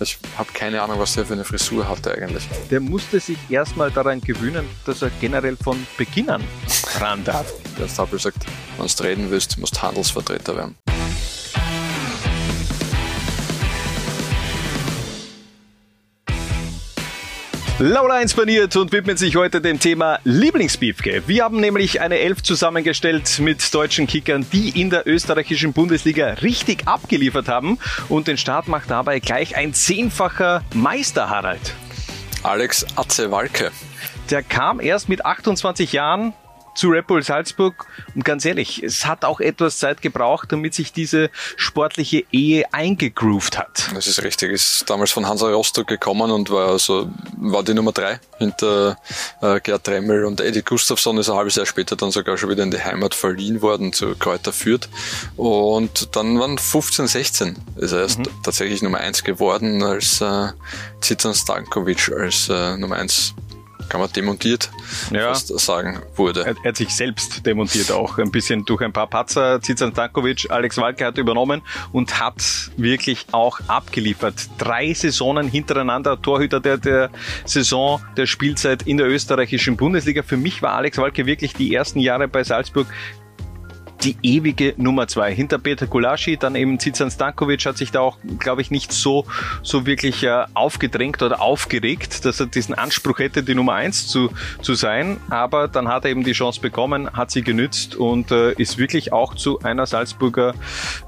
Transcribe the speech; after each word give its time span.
Ich 0.00 0.18
habe 0.36 0.50
keine 0.52 0.80
Ahnung, 0.82 0.98
was 0.98 1.14
der 1.14 1.26
für 1.26 1.34
eine 1.34 1.44
Frisur 1.44 1.88
hatte 1.88 2.12
eigentlich. 2.12 2.48
Der 2.70 2.80
musste 2.80 3.18
sich 3.18 3.38
erstmal 3.48 3.90
daran 3.90 4.20
gewöhnen, 4.20 4.64
dass 4.86 5.02
er 5.02 5.10
generell 5.20 5.56
von 5.56 5.86
Beginn 5.96 6.30
an 6.30 6.42
ran 7.00 7.24
darf. 7.24 7.52
Der 7.78 7.88
Stapel 7.88 8.18
sagt, 8.18 8.44
wenn 8.76 8.86
du 8.86 9.02
reden 9.02 9.30
willst, 9.30 9.58
musst 9.58 9.76
du 9.76 9.82
Handelsvertreter 9.82 10.56
werden. 10.56 10.76
Laura 17.80 18.20
inspaniert 18.20 18.74
und 18.74 18.90
widmet 18.90 19.20
sich 19.20 19.36
heute 19.36 19.60
dem 19.60 19.78
Thema 19.78 20.18
Lieblingsbeefke. 20.24 21.22
Wir 21.28 21.44
haben 21.44 21.60
nämlich 21.60 22.00
eine 22.00 22.18
Elf 22.18 22.42
zusammengestellt 22.42 23.38
mit 23.38 23.72
deutschen 23.72 24.08
Kickern, 24.08 24.44
die 24.52 24.80
in 24.80 24.90
der 24.90 25.06
österreichischen 25.06 25.72
Bundesliga 25.72 26.30
richtig 26.42 26.88
abgeliefert 26.88 27.46
haben. 27.46 27.78
Und 28.08 28.26
den 28.26 28.36
Start 28.36 28.66
macht 28.66 28.90
dabei 28.90 29.20
gleich 29.20 29.56
ein 29.56 29.74
zehnfacher 29.74 30.64
Meister 30.74 31.30
Harald. 31.30 31.72
Alex 32.42 32.84
Atze 32.96 33.30
Walke. 33.30 33.70
Der 34.28 34.42
kam 34.42 34.80
erst 34.80 35.08
mit 35.08 35.24
28 35.24 35.92
Jahren 35.92 36.32
zu 36.78 36.90
Red 36.90 37.08
Bull 37.08 37.22
Salzburg. 37.24 37.86
Und 38.14 38.24
ganz 38.24 38.44
ehrlich, 38.44 38.82
es 38.84 39.04
hat 39.04 39.24
auch 39.24 39.40
etwas 39.40 39.78
Zeit 39.78 40.00
gebraucht, 40.00 40.52
damit 40.52 40.74
sich 40.74 40.92
diese 40.92 41.28
sportliche 41.56 42.24
Ehe 42.30 42.72
eingegroovt 42.72 43.58
hat. 43.58 43.90
Das 43.94 44.06
ist 44.06 44.22
richtig. 44.22 44.52
Ist 44.52 44.88
damals 44.88 45.10
von 45.10 45.26
Hansa 45.26 45.48
Rostock 45.48 45.88
gekommen 45.88 46.30
und 46.30 46.50
war 46.50 46.68
also 46.68 47.10
war 47.36 47.64
die 47.64 47.74
Nummer 47.74 47.90
drei 47.90 48.20
hinter 48.38 48.96
äh, 49.42 49.58
Gerd 49.60 49.84
Tremmel 49.84 50.24
und 50.24 50.40
Eddie 50.40 50.62
Gustafsson. 50.62 51.18
Ist 51.18 51.28
ein 51.28 51.36
halbes 51.36 51.56
Jahr 51.56 51.66
später 51.66 51.96
dann 51.96 52.12
sogar 52.12 52.38
schon 52.38 52.48
wieder 52.48 52.62
in 52.62 52.70
die 52.70 52.82
Heimat 52.82 53.14
verliehen 53.14 53.60
worden 53.60 53.92
zu 53.92 54.14
Kräuter 54.14 54.52
Fürth. 54.52 54.88
Und 55.36 56.14
dann 56.14 56.38
waren 56.38 56.58
15, 56.58 57.08
16 57.08 57.56
ist 57.76 57.92
er 57.92 58.02
erst 58.02 58.20
mhm. 58.20 58.28
tatsächlich 58.44 58.82
Nummer 58.82 58.98
eins 58.98 59.24
geworden 59.24 59.82
als 59.82 60.20
äh, 60.20 60.50
Zizan 61.00 61.34
Stankovic 61.34 62.12
als 62.12 62.48
äh, 62.48 62.76
Nummer 62.76 62.96
eins 62.96 63.34
kann 63.88 64.00
man 64.00 64.10
demontiert 64.12 64.70
ja. 65.10 65.28
fast 65.28 65.58
sagen, 65.58 66.02
wurde. 66.16 66.44
Er, 66.44 66.54
er, 66.62 66.68
hat 66.70 66.76
sich 66.76 66.90
selbst 66.90 67.44
demontiert 67.46 67.90
auch, 67.90 68.18
ein 68.18 68.30
bisschen 68.30 68.64
durch 68.64 68.82
ein 68.82 68.92
paar 68.92 69.06
Patzer. 69.06 69.60
Zizan 69.60 69.92
Stankovic, 69.92 70.50
Alex 70.50 70.76
Walke 70.78 71.06
hat 71.06 71.18
übernommen 71.18 71.62
und 71.92 72.20
hat 72.20 72.70
wirklich 72.76 73.26
auch 73.32 73.60
abgeliefert. 73.66 74.34
Drei 74.58 74.92
Saisonen 74.92 75.48
hintereinander, 75.48 76.20
Torhüter 76.20 76.60
der, 76.60 76.76
der 76.78 77.10
Saison, 77.44 78.02
der 78.16 78.26
Spielzeit 78.26 78.82
in 78.82 78.96
der 78.98 79.08
österreichischen 79.08 79.76
Bundesliga. 79.76 80.22
Für 80.22 80.36
mich 80.36 80.62
war 80.62 80.72
Alex 80.74 80.98
Walke 80.98 81.26
wirklich 81.26 81.54
die 81.54 81.74
ersten 81.74 82.00
Jahre 82.00 82.28
bei 82.28 82.44
Salzburg 82.44 82.86
die 84.02 84.16
ewige 84.22 84.74
Nummer 84.76 85.08
zwei. 85.08 85.34
Hinter 85.34 85.58
Peter 85.58 85.86
Gulaschi, 85.86 86.36
dann 86.36 86.54
eben 86.54 86.78
Zizan 86.78 87.10
Stankovic 87.10 87.64
hat 87.66 87.76
sich 87.76 87.90
da 87.90 88.00
auch, 88.00 88.18
glaube 88.38 88.62
ich, 88.62 88.70
nicht 88.70 88.92
so, 88.92 89.26
so 89.62 89.86
wirklich 89.86 90.22
äh, 90.22 90.44
aufgedrängt 90.54 91.22
oder 91.22 91.40
aufgeregt, 91.40 92.24
dass 92.24 92.40
er 92.40 92.46
diesen 92.46 92.74
Anspruch 92.74 93.18
hätte, 93.18 93.42
die 93.42 93.54
Nummer 93.54 93.74
eins 93.74 94.06
zu, 94.06 94.30
zu 94.62 94.74
sein. 94.74 95.18
Aber 95.30 95.68
dann 95.68 95.88
hat 95.88 96.04
er 96.04 96.10
eben 96.10 96.24
die 96.24 96.32
Chance 96.32 96.60
bekommen, 96.60 97.12
hat 97.12 97.30
sie 97.30 97.42
genützt 97.42 97.96
und 97.96 98.30
äh, 98.30 98.52
ist 98.52 98.78
wirklich 98.78 99.12
auch 99.12 99.34
zu 99.34 99.60
einer 99.60 99.86
Salzburger 99.86 100.54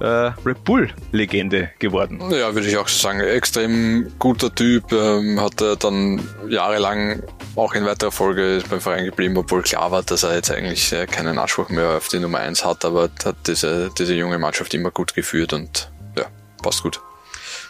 äh, 0.01 0.05
Red 0.45 0.65
Bull-Legende 0.65 1.71
geworden. 1.79 2.21
Ja, 2.31 2.55
würde 2.55 2.69
ich 2.69 2.77
auch 2.77 2.89
sagen. 2.89 3.21
Extrem 3.21 4.13
guter 4.19 4.55
Typ, 4.55 4.93
ähm, 4.93 5.41
hat 5.41 5.61
er 5.61 5.77
dann 5.77 6.21
jahrelang 6.49 7.23
auch 7.57 7.75
in 7.75 7.85
weiterer 7.85 8.13
Folge 8.13 8.63
beim 8.69 8.81
Verein 8.81 9.05
geblieben, 9.05 9.37
obwohl 9.37 9.63
klar 9.63 9.91
war, 9.91 10.03
dass 10.03 10.23
er 10.23 10.35
jetzt 10.35 10.51
eigentlich 10.51 10.93
äh, 10.93 11.07
keinen 11.07 11.39
Anspruch 11.39 11.69
mehr 11.69 11.97
auf 11.97 12.09
die 12.09 12.19
Nummer 12.19 12.39
eins 12.39 12.65
hat, 12.65 12.80
aber 12.84 13.11
hat 13.25 13.36
diese, 13.47 13.91
diese 13.97 14.14
junge 14.14 14.39
Mannschaft 14.39 14.75
immer 14.75 14.91
gut 14.91 15.14
geführt 15.14 15.53
und 15.53 15.91
ja, 16.17 16.27
passt 16.62 16.83
gut. 16.83 17.00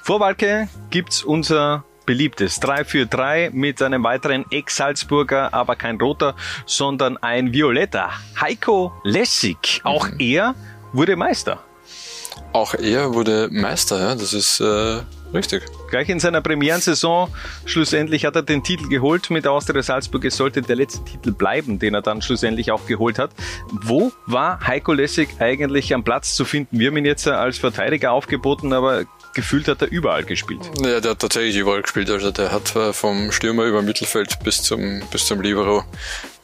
Vor 0.03 0.21
Walke 0.21 0.69
gibt's 0.91 1.23
unser 1.23 1.85
beliebtes 2.07 2.59
3 2.61 2.85
für 2.85 3.07
3 3.07 3.51
mit 3.53 3.81
einem 3.83 4.03
weiteren 4.03 4.45
Ex-Salzburger, 4.51 5.55
aber 5.55 5.77
kein 5.77 6.01
roter, 6.01 6.35
sondern 6.67 7.17
ein 7.19 7.53
violetter. 7.53 8.11
Heiko 8.41 8.93
Lessig. 9.05 9.81
Auch 9.85 10.09
mhm. 10.09 10.17
er 10.19 10.55
wurde 10.93 11.15
Meister. 11.17 11.63
Auch 12.53 12.75
er 12.75 13.15
wurde 13.15 13.49
Meister, 13.53 14.01
ja, 14.01 14.15
das 14.15 14.33
ist 14.33 14.61
äh, 14.61 15.03
richtig. 15.33 15.63
Gleich 15.91 16.09
in 16.09 16.21
seiner 16.21 16.41
Premierensaison, 16.41 17.31
schlussendlich 17.67 18.25
hat 18.25 18.37
er 18.37 18.43
den 18.43 18.63
Titel 18.63 18.89
geholt 18.89 19.29
mit 19.31 19.47
Austria 19.47 19.83
Salzburg. 19.83 20.25
Es 20.25 20.37
sollte 20.37 20.63
der 20.63 20.77
letzte 20.77 21.05
Titel 21.05 21.33
bleiben, 21.33 21.79
den 21.79 21.95
er 21.95 22.03
dann 22.03 22.23
schlussendlich 22.23 22.71
auch 22.71 22.87
geholt 22.87 23.19
hat. 23.19 23.31
Wo 23.71 24.13
war 24.27 24.67
Heiko 24.67 24.93
Lessig 24.93 25.29
eigentlich 25.41 25.93
am 25.93 26.05
Platz 26.05 26.35
zu 26.35 26.45
finden? 26.45 26.79
Wir 26.79 26.89
haben 26.89 26.97
ihn 26.97 27.05
jetzt 27.05 27.27
als 27.27 27.59
Verteidiger 27.59 28.13
aufgeboten, 28.13 28.73
aber 28.73 29.05
gefühlt 29.35 29.69
hat 29.69 29.83
er 29.83 29.91
überall 29.91 30.25
gespielt. 30.25 30.61
Ja, 30.81 31.01
der 31.01 31.13
hat 31.13 31.19
tatsächlich 31.19 31.57
überall 31.57 31.83
gespielt. 31.83 32.09
Also 32.11 32.31
der 32.31 32.53
hat 32.53 32.75
äh, 32.77 32.93
vom 32.93 33.33
Stürmer 33.33 33.65
über 33.65 33.83
Mittelfeld 33.83 34.39
bis 34.45 34.63
zum, 34.63 35.03
bis 35.11 35.27
zum 35.27 35.41
Libero 35.41 35.85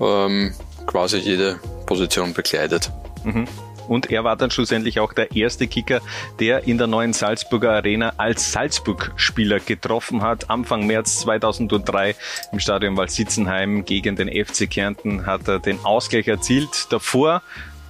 ähm, 0.01 0.55
quasi 0.87 1.19
jede 1.19 1.59
Position 1.87 2.35
bekleidet. 2.35 2.91
Mhm. 3.25 3.47
Und 3.89 4.11
er 4.11 4.25
war 4.25 4.37
dann 4.37 4.51
schlussendlich 4.51 5.01
auch 5.01 5.13
der 5.13 5.35
erste 5.35 5.67
Kicker, 5.67 6.01
der 6.41 6.65
in 6.67 6.79
der 6.79 6.87
neuen 6.87 7.13
Salzburger 7.13 7.73
Arena 7.73 8.13
als 8.17 8.53
Salzburg-Spieler 8.53 9.61
getroffen 9.61 10.23
hat. 10.23 10.51
Anfang 10.51 10.87
März 10.87 11.21
2003 11.21 12.15
im 12.53 12.61
Stadion 12.61 12.97
Waldsitzenheim 12.97 13.85
gegen 13.85 14.17
den 14.17 14.29
FC 14.29 14.71
Kärnten 14.71 15.27
hat 15.27 15.49
er 15.49 15.59
den 15.59 15.85
Ausgleich 15.85 16.29
erzielt. 16.29 16.87
Davor 16.91 17.43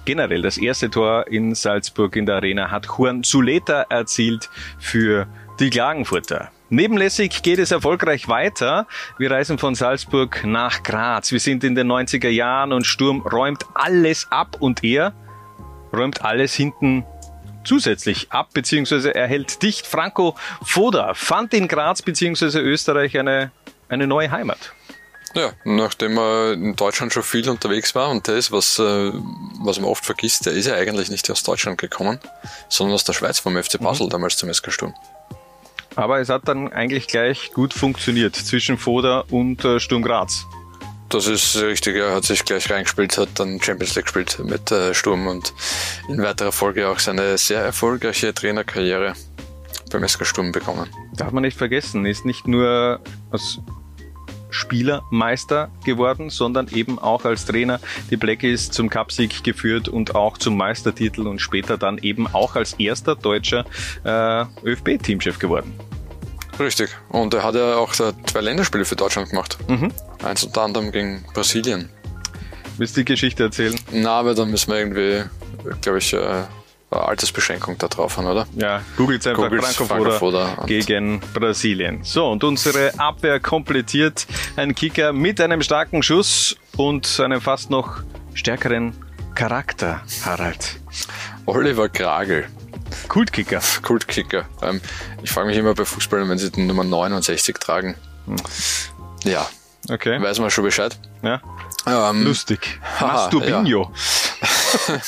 generell 0.05 0.41
das 0.41 0.57
erste 0.57 0.89
Tor 0.89 1.27
in 1.27 1.53
Salzburg 1.53 2.15
in 2.15 2.25
der 2.25 2.35
Arena 2.35 2.71
hat 2.71 2.87
Juan 2.87 3.23
Zuleta 3.23 3.85
erzielt 3.89 4.49
für 4.79 5.27
die 5.59 5.69
Klagenfurter. 5.69 6.49
Nebenlässig 6.69 7.43
geht 7.43 7.59
es 7.59 7.71
erfolgreich 7.71 8.27
weiter. 8.27 8.87
Wir 9.17 9.31
reisen 9.31 9.57
von 9.57 9.73
Salzburg 9.73 10.43
nach 10.45 10.83
Graz. 10.83 11.31
Wir 11.31 11.39
sind 11.39 11.63
in 11.63 11.75
den 11.75 11.89
90er 11.89 12.29
Jahren 12.29 12.73
und 12.73 12.85
Sturm 12.85 13.21
räumt 13.21 13.65
alles 13.73 14.27
ab 14.31 14.57
und 14.59 14.83
er 14.83 15.13
räumt 15.93 16.23
alles 16.23 16.53
hinten 16.53 17.05
zusätzlich 17.63 18.31
ab, 18.31 18.49
beziehungsweise 18.53 19.13
er 19.13 19.27
hält 19.27 19.61
dicht. 19.61 19.85
Franco 19.85 20.35
Foda 20.63 21.13
fand 21.13 21.53
in 21.53 21.67
Graz 21.67 22.01
beziehungsweise 22.01 22.61
Österreich 22.61 23.17
eine, 23.17 23.51
eine 23.89 24.07
neue 24.07 24.31
Heimat. 24.31 24.73
Ja, 25.35 25.51
nachdem 25.65 26.17
er 26.17 26.53
in 26.53 26.75
Deutschland 26.75 27.13
schon 27.13 27.21
viel 27.21 27.47
unterwegs 27.49 27.93
war 27.93 28.09
und 28.09 28.27
ist, 28.27 28.51
was, 28.51 28.79
äh, 28.79 29.11
was 29.59 29.79
man 29.79 29.89
oft 29.89 30.05
vergisst, 30.05 30.45
der 30.45 30.53
ist 30.53 30.65
ja 30.65 30.73
eigentlich 30.73 31.11
nicht 31.11 31.29
aus 31.29 31.43
Deutschland 31.43 31.77
gekommen, 31.77 32.19
sondern 32.69 32.95
aus 32.95 33.03
der 33.03 33.13
Schweiz 33.13 33.39
vom 33.39 33.61
FC 33.61 33.77
Basel 33.79 34.07
mhm. 34.07 34.11
damals 34.11 34.37
zum 34.37 34.51
SK 34.51 34.71
Sturm. 34.71 34.95
Aber 35.95 36.19
es 36.19 36.29
hat 36.29 36.47
dann 36.47 36.71
eigentlich 36.71 37.07
gleich 37.07 37.51
gut 37.53 37.73
funktioniert 37.73 38.35
zwischen 38.35 38.77
Foda 38.77 39.25
und 39.29 39.63
äh, 39.65 39.79
Sturm 39.79 40.01
Graz. 40.01 40.45
Das 41.09 41.25
ist 41.27 41.55
richtig, 41.61 41.95
er 41.95 42.13
hat 42.13 42.25
sich 42.25 42.43
gleich 42.43 42.69
reingespielt, 42.69 43.17
hat 43.17 43.29
dann 43.35 43.61
Champions 43.61 43.95
League 43.95 44.05
gespielt 44.05 44.39
mit 44.43 44.71
äh, 44.71 44.93
Sturm 44.93 45.27
und 45.27 45.53
in 46.09 46.21
weiterer 46.21 46.51
Folge 46.51 46.89
auch 46.89 46.99
seine 46.99 47.37
sehr 47.37 47.61
erfolgreiche 47.61 48.33
Trainerkarriere 48.33 49.13
beim 49.89 50.05
SK 50.05 50.25
Sturm 50.25 50.51
bekommen. 50.51 50.89
Darf 51.15 51.31
man 51.31 51.43
nicht 51.43 51.57
vergessen, 51.57 52.05
ist 52.05 52.25
nicht 52.25 52.47
nur 52.47 52.99
als 53.31 53.59
Spielermeister 54.49 55.69
geworden, 55.85 56.29
sondern 56.29 56.67
eben 56.69 56.99
auch 56.99 57.23
als 57.25 57.45
Trainer 57.45 57.79
die 58.09 58.17
Blackies 58.17 58.71
zum 58.71 58.89
Cupsieg 58.89 59.43
geführt 59.43 59.87
und 59.87 60.15
auch 60.15 60.37
zum 60.37 60.57
Meistertitel 60.57 61.27
und 61.27 61.39
später 61.39 61.77
dann 61.77 61.99
eben 61.99 62.27
auch 62.27 62.55
als 62.55 62.73
erster 62.73 63.15
deutscher 63.15 63.65
äh, 64.03 64.45
ÖFB-Teamchef 64.65 65.39
geworden. 65.39 65.73
Richtig. 66.59 66.89
Und 67.09 67.33
er 67.33 67.43
hat 67.43 67.55
ja 67.55 67.75
auch 67.75 67.93
zwei 67.93 68.41
Länderspiele 68.41 68.85
für 68.85 68.95
Deutschland 68.95 69.29
gemacht. 69.29 69.57
Mhm. 69.67 69.91
Eins 70.23 70.43
unter 70.43 70.61
anderem 70.61 70.91
gegen 70.91 71.23
Brasilien. 71.33 71.89
Willst 72.77 72.95
du 72.95 73.01
die 73.01 73.05
Geschichte 73.05 73.43
erzählen? 73.43 73.79
Na, 73.91 74.19
aber 74.19 74.35
dann 74.35 74.51
müssen 74.51 74.71
wir 74.71 74.79
irgendwie, 74.79 75.23
glaube 75.81 75.97
ich, 75.97 76.13
äh, 76.13 76.43
Altersbeschränkung 76.89 77.77
da 77.77 77.87
drauf 77.87 78.17
haben, 78.17 78.27
oder? 78.27 78.47
Ja, 78.55 78.81
googelt 78.95 79.25
einfach 79.27 79.85
Franco 79.87 80.65
gegen 80.65 81.19
Brasilien. 81.33 81.99
So, 82.03 82.29
und 82.29 82.43
unsere 82.43 82.97
Abwehr 82.97 83.39
komplettiert 83.39 84.25
ein 84.55 84.73
Kicker 84.73 85.11
mit 85.11 85.41
einem 85.41 85.61
starken 85.61 86.01
Schuss 86.01 86.55
und 86.77 87.19
einem 87.19 87.41
fast 87.41 87.69
noch 87.69 88.03
stärkeren 88.33 88.93
Charakter, 89.35 90.01
Harald. 90.23 90.79
Oliver 91.45 91.89
Kragel. 91.89 92.47
Kultkicker. 93.07 93.61
Kultkicker. 93.81 94.47
Ähm, 94.61 94.81
ich 95.23 95.31
frage 95.31 95.47
mich 95.47 95.57
immer 95.57 95.73
bei 95.73 95.85
Fußballern, 95.85 96.29
wenn 96.29 96.37
sie 96.37 96.51
die 96.51 96.63
Nummer 96.63 96.83
69 96.83 97.55
tragen. 97.55 97.95
Hm. 98.25 98.35
Ja. 99.23 99.47
Okay. 99.89 100.21
Weiß 100.21 100.39
man 100.39 100.51
schon 100.51 100.63
Bescheid. 100.65 100.97
Ja. 101.21 101.41
Ähm, 101.85 102.23
Lustig. 102.23 102.79
Masturbinho. 102.99 103.91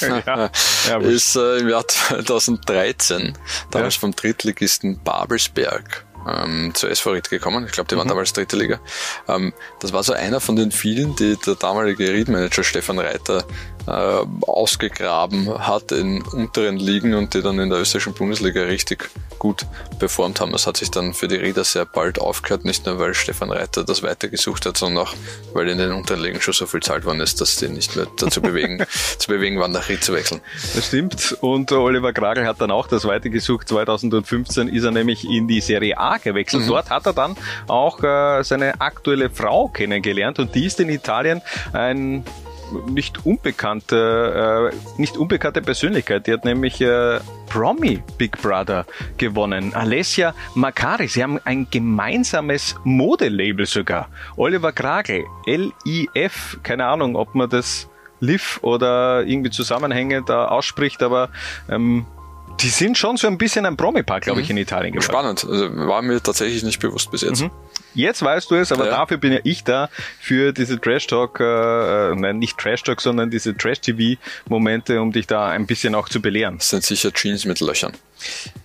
Ja. 0.02 0.22
ja. 0.26 0.52
ja 0.88 0.98
ist 1.00 1.36
äh, 1.36 1.58
im 1.58 1.70
Jahr 1.70 1.88
2013 1.88 3.38
damals 3.72 3.96
ja. 3.96 4.00
vom 4.00 4.16
Drittligisten 4.16 5.00
Babelsberg 5.04 6.06
ähm, 6.28 6.72
zur 6.74 6.90
SV 6.90 7.12
Ried 7.12 7.30
gekommen. 7.30 7.66
Ich 7.66 7.72
glaube, 7.72 7.88
die 7.88 7.98
waren 7.98 8.06
mhm. 8.06 8.10
damals 8.10 8.34
dritte 8.34 8.58
Liga. 8.58 8.80
Ähm, 9.28 9.54
das 9.80 9.94
war 9.94 10.04
so 10.04 10.14
einer 10.14 10.40
von 10.40 10.56
den 10.56 10.72
vielen, 10.72 11.16
die 11.16 11.38
der 11.38 11.56
damalige 11.56 12.12
Riedmanager 12.12 12.64
Stefan 12.64 13.00
Reiter 13.00 13.46
äh, 13.88 14.26
ausgegraben 14.48 15.68
hat 15.68 15.92
in 15.92 16.22
unteren 16.22 16.78
Ligen 16.78 17.14
und 17.14 17.34
die 17.34 17.42
dann 17.42 17.60
in 17.60 17.70
der 17.70 17.80
österreichischen 17.80 18.14
Bundesliga 18.14 18.64
richtig 18.64 19.10
gut 19.40 19.66
performt 19.98 20.42
haben. 20.42 20.54
Es 20.54 20.68
hat 20.68 20.78
sich 20.78 20.92
dann 20.92 21.14
für 21.14 21.28
die 21.28 21.38
Rieder 21.38 21.64
sehr 21.64 21.86
bald 21.86 22.20
aufgehört, 22.20 22.66
nicht 22.66 22.86
nur 22.86 23.00
weil 23.00 23.14
Stefan 23.14 23.52
Reiter 23.52 23.84
das 23.84 24.04
weitergesucht 24.04 24.66
hat, 24.66 24.78
sondern 24.78 25.06
auch 25.06 25.14
weil 25.54 25.70
in 25.70 25.78
den 25.78 25.92
unteren 25.94 26.22
Ligen 26.22 26.42
schon 26.42 26.54
so 26.54 26.68
viel 26.68 26.82
zahlt 26.82 27.06
worden 27.06 27.22
ist, 27.22 27.42
dass 27.42 27.56
die 27.56 27.70
nicht 27.70 27.96
mehr 27.96 28.06
dazu 28.18 28.42
bewegen, 28.42 28.86
zu 29.18 29.28
bewegen 29.28 29.60
waren, 29.60 29.72
nach 29.72 29.90
Ried 29.90 30.04
zu 30.04 30.14
wechseln. 30.14 30.42
Das 30.76 30.88
stimmt. 30.88 31.38
Und 31.42 31.72
Oliver 31.72 32.14
Kragel 32.14 32.46
hat 32.46 32.62
dann 32.62 32.72
auch 32.72 32.88
das 32.88 33.06
weitergesucht. 33.06 33.68
2015 33.70 34.68
ist 34.68 34.84
er 34.84 34.92
nämlich 34.92 35.24
in 35.24 35.48
die 35.48 35.62
Serie 35.62 35.98
A 35.98 36.18
gewechselt. 36.18 36.64
Mhm. 36.64 36.68
Dort 36.68 36.90
hat 36.90 37.06
er 37.06 37.14
dann 37.14 37.36
auch 37.68 38.04
äh, 38.04 38.44
seine 38.44 38.80
aktuelle 38.82 39.30
Frau 39.30 39.70
kennengelernt 39.70 40.40
und 40.40 40.54
die 40.54 40.66
ist 40.66 40.80
in 40.80 40.90
Italien 40.90 41.42
ein 41.74 42.26
nicht 42.88 43.26
unbekannte, 43.26 44.72
äh, 44.72 45.00
nicht 45.00 45.18
unbekannte 45.18 45.62
Persönlichkeit. 45.62 46.28
Die 46.28 46.34
hat 46.34 46.46
nämlich 46.46 46.82
äh, 46.82 47.20
Promi 47.50 48.02
Big 48.18 48.42
Brother 48.42 48.86
gewonnen. 49.18 49.74
Alessia 49.74 50.34
Makari. 50.56 51.08
Sie 51.08 51.24
haben 51.24 51.40
ein 51.46 51.68
gemeinsames 51.70 52.76
Modelabel 52.84 53.66
sogar. 53.66 54.10
Oliver 54.38 54.72
Kragel, 54.72 55.26
L-I-F. 55.46 56.60
Keine 56.64 56.86
Ahnung, 56.86 57.16
ob 57.16 57.36
man 57.36 57.50
das 57.50 57.90
Liv 58.20 58.60
oder 58.62 59.24
irgendwie 59.26 59.50
Zusammenhängend 59.50 60.30
da 60.30 60.48
ausspricht, 60.48 61.02
aber 61.04 61.30
ähm, 61.70 62.06
die 62.62 62.70
sind 62.70 62.98
schon 62.98 63.18
so 63.18 63.28
ein 63.28 63.38
bisschen 63.38 63.66
ein 63.66 63.78
Promi-Park, 63.78 64.24
glaube 64.24 64.42
ich, 64.42 64.50
mhm. 64.50 64.58
in 64.58 64.64
Italien 64.64 64.94
geworden. 64.94 65.12
Spannend. 65.12 65.46
Also 65.46 65.88
war 65.88 66.02
mir 66.02 66.22
tatsächlich 66.22 66.64
nicht 66.64 66.80
bewusst 66.80 67.12
bis 67.12 67.22
jetzt. 67.22 67.42
Mhm. 67.42 67.52
Jetzt 67.96 68.22
weißt 68.22 68.52
du 68.52 68.56
es, 68.56 68.72
aber 68.72 68.86
ja. 68.86 68.92
dafür 68.92 69.18
bin 69.18 69.34
ja 69.34 69.40
ich 69.44 69.64
da 69.64 69.90
für 70.20 70.54
diese 70.54 70.80
Trash 70.80 71.08
Talk, 71.08 71.40
äh, 71.40 72.16
nein, 72.16 72.38
nicht 72.38 72.58
Trash 72.58 72.84
Talk, 72.84 73.02
sondern 73.02 73.30
diese 73.32 73.56
Trash 73.58 73.82
TV 73.82 74.20
Momente, 74.48 75.02
um 75.02 75.12
dich 75.12 75.28
da 75.28 75.48
ein 75.48 75.66
bisschen 75.66 75.96
auch 75.96 76.08
zu 76.08 76.22
belehren. 76.22 76.58
Das 76.58 76.70
sind 76.70 76.84
sicher 76.84 77.12
Jeans 77.12 77.46
mit 77.46 77.60
Löchern. 77.60 77.94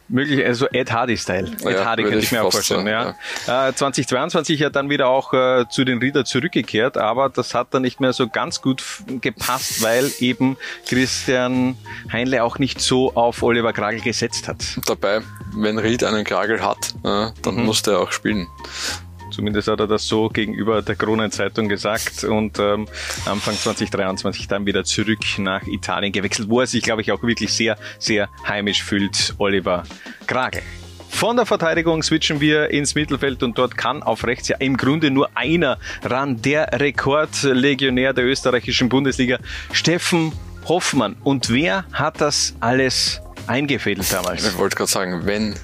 Möglich, 0.09 0.45
also 0.45 0.67
Ed 0.67 0.93
Hardy-Style. 0.93 1.51
Ed 1.65 1.65
ja, 1.65 1.85
Hardy 1.85 2.03
könnte 2.03 2.19
ich 2.19 2.31
mir 2.31 2.43
auch 2.43 2.53
vorstellen. 2.53 2.87
ja. 2.87 3.15
ja. 3.47 3.69
Äh, 3.69 3.75
2022 3.75 4.61
ja 4.61 4.69
dann 4.69 4.91
wieder 4.91 5.09
auch 5.09 5.33
äh, 5.33 5.65
zu 5.71 5.85
den 5.85 5.99
Rieder 5.99 6.27
zurückgekehrt, 6.27 6.99
aber 6.99 7.31
das 7.31 7.55
hat 7.55 7.73
dann 7.73 7.83
nicht 7.83 8.01
mehr 8.01 8.13
so 8.13 8.29
ganz 8.29 8.61
gut 8.61 8.85
gepasst, 9.23 9.83
weil 9.83 10.11
eben 10.21 10.59
Christian 10.87 11.77
Heinle 12.13 12.45
auch 12.45 12.59
nicht 12.59 12.81
so 12.81 13.15
auf 13.15 13.43
Oliver 13.43 13.73
Kragel 13.85 14.01
gesetzt 14.01 14.49
hat. 14.49 14.65
Dabei, 14.87 15.21
wenn 15.55 15.79
Ried 15.79 16.05
einen 16.05 16.25
Kragel 16.25 16.65
hat, 16.65 16.95
äh, 17.05 17.29
dann 17.43 17.57
mhm. 17.57 17.65
muss 17.67 17.83
der 17.83 17.99
auch 18.01 18.13
spielen. 18.13 18.47
Zumindest 19.31 19.69
hat 19.69 19.79
er 19.79 19.87
das 19.87 20.07
so 20.07 20.31
gegenüber 20.31 20.81
der 20.81 20.97
Kronenzeitung 20.97 21.69
gesagt 21.69 22.25
und 22.25 22.59
ähm, 22.59 22.87
Anfang 23.27 23.55
2023 23.55 24.49
dann 24.49 24.65
wieder 24.65 24.85
zurück 24.85 25.19
nach 25.37 25.67
Italien 25.67 26.13
gewechselt, 26.13 26.49
wo 26.49 26.61
er 26.61 26.67
sich, 26.67 26.83
glaube 26.83 27.03
ich, 27.03 27.13
auch 27.13 27.23
wirklich 27.23 27.53
sehr, 27.53 27.77
sehr 27.99 28.31
heimisch 28.49 28.83
fühlt, 28.83 29.35
Oliver 29.37 29.83
Krage. 30.27 30.63
Von 31.11 31.37
der 31.37 31.45
Verteidigung 31.45 32.03
switchen 32.03 32.41
wir 32.41 32.71
ins 32.71 32.95
Mittelfeld 32.95 33.43
und 33.43 33.59
dort 33.59 33.77
kann 33.77 34.03
auf 34.03 34.25
rechts 34.25 34.49
ja 34.49 34.57
im 34.61 34.79
Grunde 34.79 35.11
nur 35.11 35.29
einer 35.37 35.79
ran, 36.03 36.41
der 36.41 36.81
Rekordlegionär 36.81 38.15
der 38.15 38.25
österreichischen 38.25 38.89
Bundesliga, 38.89 39.39
Steffen 39.73 40.33
Hoffmann. 40.67 41.17
Und 41.23 41.51
wer 41.51 41.85
hat 41.93 42.21
das 42.21 42.55
alles 42.61 43.21
eingefädelt 43.47 44.13
damals? 44.13 44.47
Ich 44.47 44.59
wollte 44.59 44.77
gerade 44.77 44.91
sagen, 44.91 45.27
wenn 45.27 45.55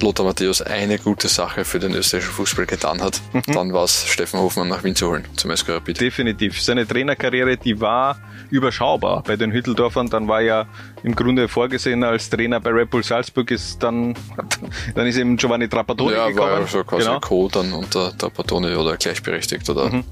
Lothar 0.00 0.26
Matthäus 0.26 0.62
eine 0.62 0.98
gute 0.98 1.28
Sache 1.28 1.64
für 1.64 1.78
den 1.78 1.94
österreichischen 1.94 2.32
Fußball 2.34 2.66
getan 2.66 3.02
hat, 3.02 3.20
mhm. 3.32 3.42
dann 3.52 3.72
war 3.72 3.84
es 3.84 4.06
Steffen 4.06 4.40
Hofmann 4.40 4.68
nach 4.68 4.84
Wien 4.84 4.94
zu 4.94 5.08
holen 5.08 5.24
zum 5.36 5.54
SK 5.54 5.70
Rapid. 5.70 6.00
Definitiv. 6.00 6.62
Seine 6.62 6.86
Trainerkarriere, 6.86 7.56
die 7.56 7.80
war 7.80 8.18
überschaubar 8.50 9.22
bei 9.26 9.36
den 9.36 9.52
Hütteldorfern. 9.52 10.08
Dann 10.08 10.28
war 10.28 10.40
er 10.40 10.66
im 11.02 11.14
Grunde 11.14 11.48
vorgesehen 11.48 12.04
als 12.04 12.30
Trainer 12.30 12.60
bei 12.60 12.70
Red 12.70 12.90
Bull 12.90 13.02
Salzburg. 13.02 13.50
Ist 13.50 13.82
dann, 13.82 14.14
dann 14.94 15.06
ist 15.06 15.16
eben 15.16 15.36
Giovanni 15.36 15.68
Trapattoni 15.68 16.12
ja, 16.12 16.28
gekommen. 16.28 16.52
Ja, 16.52 16.60
war 16.60 16.66
so 16.66 16.84
quasi 16.84 17.06
genau. 17.06 17.20
Co. 17.20 17.48
dann 17.48 17.72
unter 17.72 18.16
Trapattoni 18.16 18.74
oder 18.74 18.96
gleichberechtigt 18.96 19.68
oder 19.68 19.90
mhm. 19.90 20.04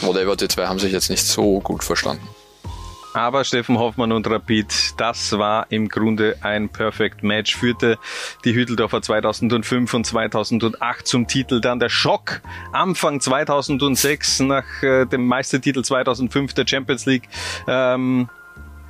whatever. 0.00 0.36
Die 0.36 0.48
zwei 0.48 0.66
haben 0.66 0.78
sich 0.78 0.92
jetzt 0.92 1.10
nicht 1.10 1.24
so 1.24 1.60
gut 1.60 1.84
verstanden. 1.84 2.26
Aber 3.18 3.42
Steffen 3.42 3.80
Hoffmann 3.80 4.12
und 4.12 4.30
Rapid, 4.30 4.94
das 4.96 5.36
war 5.36 5.66
im 5.70 5.88
Grunde 5.88 6.36
ein 6.42 6.68
Perfect 6.68 7.24
Match, 7.24 7.56
führte 7.56 7.98
die 8.44 8.54
Hütteldorfer 8.54 9.02
2005 9.02 9.92
und 9.92 10.06
2008 10.06 11.04
zum 11.04 11.26
Titel. 11.26 11.60
Dann 11.60 11.80
der 11.80 11.88
Schock 11.88 12.40
Anfang 12.72 13.20
2006 13.20 14.40
nach 14.40 14.62
äh, 14.84 15.04
dem 15.04 15.26
Meistertitel 15.26 15.82
2005 15.82 16.54
der 16.54 16.64
Champions 16.64 17.06
League. 17.06 17.28
Ähm, 17.66 18.28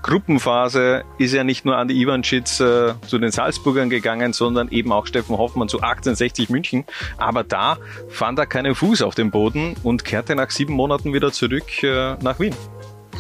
Gruppenphase 0.02 1.04
ist 1.16 1.32
ja 1.32 1.42
nicht 1.42 1.64
nur 1.64 1.78
Andi 1.78 1.98
Ivanschitz 1.98 2.60
äh, 2.60 2.92
zu 3.06 3.19
den 3.19 3.30
Salzburgern 3.30 3.88
gegangen, 3.88 4.34
sondern 4.34 4.69
eben 4.69 4.92
auch 4.92 5.06
Steffen 5.06 5.38
Hoffmann 5.38 5.70
zu 5.70 5.78
1860 5.78 6.50
München. 6.50 6.84
Aber 7.16 7.44
da 7.44 7.78
fand 8.10 8.38
er 8.38 8.44
keinen 8.44 8.75
Fuß 8.75 9.00
auf 9.00 9.14
dem 9.14 9.30
Boden 9.30 9.75
und 9.82 10.04
kehrte 10.04 10.34
nach 10.34 10.50
sieben 10.50 10.75
Monaten 10.75 11.14
wieder 11.14 11.32
zurück 11.32 11.82
äh, 11.82 12.16
nach 12.22 12.38
Wien. 12.38 12.54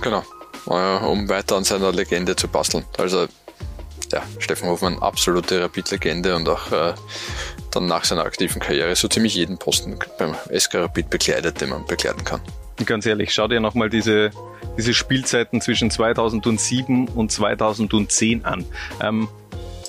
Genau 0.02 0.22
äh, 0.68 1.04
um 1.04 1.28
weiter 1.28 1.56
an 1.56 1.64
seiner 1.64 1.92
Legende 1.92 2.36
zu 2.36 2.48
basteln. 2.48 2.84
Also 2.96 3.26
ja, 4.12 4.22
Steffen 4.38 4.68
Hofmann, 4.68 4.98
absolute 5.00 5.62
Rapid-Legende 5.62 6.34
und 6.34 6.48
auch 6.48 6.72
äh, 6.72 6.94
dann 7.70 7.86
nach 7.86 8.04
seiner 8.04 8.24
aktiven 8.24 8.60
Karriere 8.60 8.96
so 8.96 9.08
ziemlich 9.08 9.34
jeden 9.34 9.58
Posten 9.58 9.98
beim 10.18 10.34
SK 10.56 10.76
Rapid 10.76 11.10
bekleidet, 11.10 11.60
den 11.60 11.70
man 11.70 11.86
bekleiden 11.86 12.24
kann. 12.24 12.40
Ganz 12.84 13.06
ehrlich, 13.06 13.34
schau 13.34 13.48
dir 13.48 13.60
nochmal 13.60 13.90
diese, 13.90 14.30
diese 14.76 14.94
Spielzeiten 14.94 15.60
zwischen 15.60 15.90
2007 15.90 17.08
und 17.08 17.32
2010 17.32 18.44
an. 18.44 18.64
Ähm, 19.02 19.28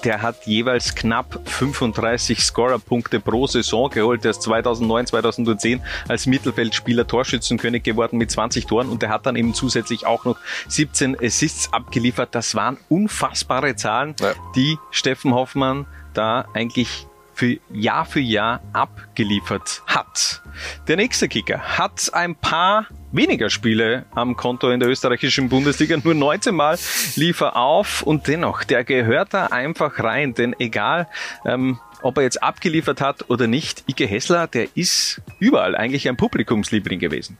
der 0.01 0.21
hat 0.21 0.45
jeweils 0.45 0.95
knapp 0.95 1.39
35 1.45 2.43
Scorerpunkte 2.43 3.19
pro 3.19 3.47
Saison 3.47 3.89
geholt. 3.89 4.23
Der 4.23 4.31
ist 4.31 4.41
2009, 4.43 5.07
2010 5.07 5.81
als 6.07 6.25
Mittelfeldspieler 6.25 7.07
Torschützenkönig 7.07 7.83
geworden 7.83 8.17
mit 8.17 8.31
20 8.31 8.65
Toren 8.65 8.89
und 8.89 9.01
der 9.01 9.09
hat 9.09 9.25
dann 9.25 9.35
eben 9.35 9.53
zusätzlich 9.53 10.05
auch 10.05 10.25
noch 10.25 10.37
17 10.67 11.17
Assists 11.21 11.71
abgeliefert. 11.73 12.29
Das 12.33 12.55
waren 12.55 12.77
unfassbare 12.89 13.75
Zahlen, 13.75 14.15
ja. 14.19 14.33
die 14.55 14.77
Steffen 14.91 15.33
Hoffmann 15.33 15.85
da 16.13 16.45
eigentlich 16.53 17.07
für 17.33 17.57
Jahr 17.71 18.05
für 18.05 18.19
Jahr 18.19 18.59
abgeliefert 18.73 19.81
hat. 19.87 20.41
Der 20.89 20.97
nächste 20.97 21.29
Kicker 21.29 21.59
hat 21.59 22.13
ein 22.13 22.35
paar 22.35 22.87
weniger 23.11 23.49
Spiele 23.49 24.05
am 24.11 24.35
Konto 24.35 24.69
in 24.69 24.79
der 24.79 24.89
österreichischen 24.89 25.49
Bundesliga, 25.49 25.97
nur 26.03 26.13
19 26.13 26.55
Mal 26.55 26.77
lief 27.15 27.41
er 27.41 27.55
auf 27.55 28.01
und 28.01 28.27
dennoch, 28.27 28.63
der 28.63 28.83
gehört 28.83 29.33
da 29.33 29.47
einfach 29.47 29.99
rein, 29.99 30.33
denn 30.33 30.55
egal, 30.59 31.07
ähm, 31.45 31.79
ob 32.01 32.17
er 32.17 32.23
jetzt 32.23 32.41
abgeliefert 32.41 33.01
hat 33.01 33.29
oder 33.29 33.47
nicht, 33.47 33.83
Ike 33.87 34.07
Hessler, 34.07 34.47
der 34.47 34.67
ist 34.75 35.21
überall 35.39 35.75
eigentlich 35.75 36.07
ein 36.07 36.17
Publikumsliebling 36.17 36.99
gewesen. 36.99 37.37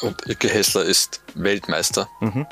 Und 0.00 0.28
Ike 0.28 0.48
Hessler 0.48 0.84
ist 0.84 1.22
Weltmeister 1.34 2.08
mhm. 2.20 2.46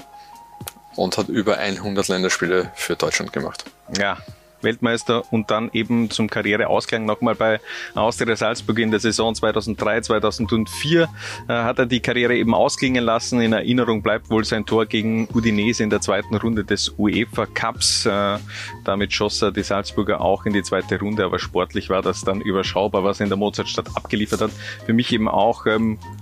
und 0.96 1.18
hat 1.18 1.28
über 1.28 1.58
100 1.58 2.08
Länderspiele 2.08 2.72
für 2.74 2.96
Deutschland 2.96 3.32
gemacht. 3.32 3.64
Ja, 3.98 4.18
Weltmeister 4.62 5.22
und 5.32 5.50
dann 5.50 5.70
eben 5.72 6.10
zum 6.10 6.28
Karriereausklang 6.28 7.04
nochmal 7.04 7.34
bei 7.34 7.60
Austria 7.94 8.36
Salzburg 8.36 8.78
in 8.78 8.90
der 8.90 9.00
Saison 9.00 9.34
2003, 9.34 10.02
2004 10.02 11.02
äh, 11.02 11.06
hat 11.48 11.78
er 11.78 11.86
die 11.86 12.00
Karriere 12.00 12.36
eben 12.36 12.54
ausklingen 12.54 13.04
lassen. 13.04 13.40
In 13.40 13.52
Erinnerung 13.52 14.02
bleibt 14.02 14.30
wohl 14.30 14.44
sein 14.44 14.66
Tor 14.66 14.86
gegen 14.86 15.28
Udinese 15.32 15.82
in 15.82 15.90
der 15.90 16.00
zweiten 16.00 16.36
Runde 16.36 16.64
des 16.64 16.94
UEFA 16.98 17.46
Cups. 17.46 18.06
Äh, 18.06 18.38
damit 18.84 19.12
schoss 19.12 19.42
er 19.42 19.52
die 19.52 19.62
Salzburger 19.62 20.20
auch 20.20 20.46
in 20.46 20.52
die 20.52 20.62
zweite 20.62 20.98
Runde, 20.98 21.24
aber 21.24 21.38
sportlich 21.38 21.90
war 21.90 22.02
das 22.02 22.22
dann 22.22 22.40
überschaubar, 22.40 23.04
was 23.04 23.20
er 23.20 23.24
in 23.24 23.30
der 23.30 23.38
Mozartstadt 23.38 23.96
abgeliefert 23.96 24.40
hat. 24.40 24.50
Für 24.86 24.92
mich 24.92 25.12
eben 25.12 25.28
auch 25.28 25.66
ähm, 25.66 25.98
äh, 26.02 26.19